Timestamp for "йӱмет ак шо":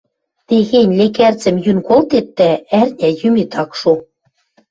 3.19-3.93